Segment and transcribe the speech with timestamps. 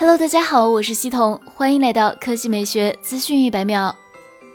[0.00, 3.92] Hello，大家好，我是西彤，欢迎来到科技美学资讯一百秒。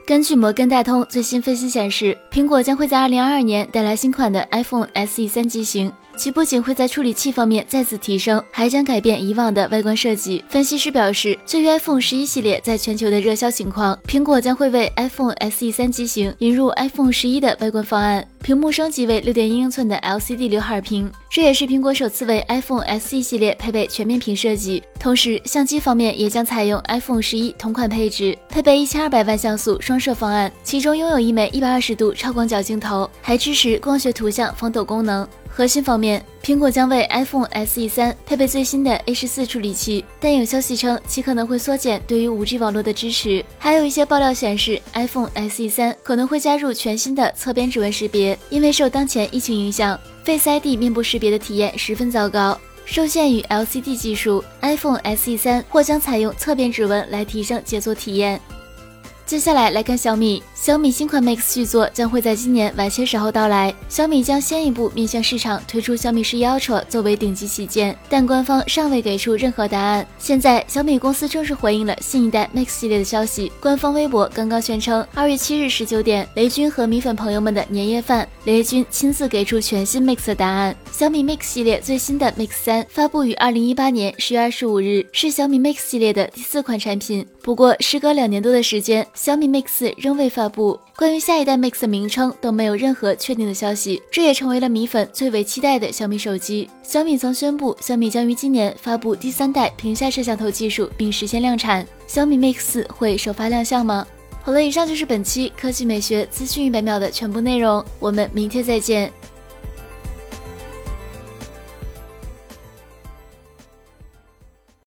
[0.06, 5.92] 根据摩根大通最新分析显示，苹果将会在2022年带来新款的 iPhone SE 三机型。
[6.16, 10.44] 其不仅会在处理器方面再次提升，还将改变以往的外观设计。
[10.48, 24.84] 分析师表示，基于 iPhone 十一系列在全球的热销情况，苹果将会为 iPhone SE 三机型引入 iPhone 十一的外观方案，屏幕升级为六点一英寸的 LCD 刘海屏，这也是苹果首次为 iPhone SE 系列配备全面屏设计。
[25.00, 35.26] 同时，相机方面也将采用 iPhone 十一同款配置，配备一千二百万像素双摄方案，其中拥有一枚一百二十度超广角镜头，还支持光学图像防抖功能。
[35.56, 43.46] 核心方面，苹果将为 iPhone SE 三配备最新的 A 十四处理器，但有消息称其可能会缩减对于 5G 网络的支持。
[43.60, 52.60] 还有一些爆料显示，iPhone SE 三可能会加入全新的侧边指纹识别，因为受当前疫情影响，Face ID 面部识别的体验十分糟糕。
[52.86, 58.40] 受限于 LCD 技术，iPhone SE 三或将采用侧边指纹来提升解锁体验。
[59.26, 63.76] 接下来来看小米，小米新款 Mix 续作将会在今年晚些时候到来。
[63.90, 70.08] 小米将先一步面向市场推出小米十一 Ultra 作为顶级旗舰，但官方尚未给出任何答案。
[70.18, 80.74] 现在小米公司正式回应了新一代 Mix 系列的消息，官方微博刚刚宣称，二月七日十九点，雷军和米粉朋友们的年夜饭，雷军亲自给出全新 Mix 的答案。
[80.94, 87.28] 小米 Mix 系列最新的 Mix 三发布于二零一八年十月二十五日，是小米 Mix 系列的第四款产品。
[87.42, 89.06] 不过时隔两年多的时间。
[89.14, 96.70] 小米 Mix 仍未发布布，关于下一代 Mix 的名称都没有任何确定的消息，这也成为了米粉最为期待的小米手机。
[96.84, 101.86] 小米曾宣布，小米将于今年发布第三代屏下摄像头技术，并实现量产。
[102.06, 104.06] 小米 Mix 会首发亮相吗？
[104.44, 109.12] 好了，以上就是本期科技美学资讯一百秒的全部内容，我们明天再见。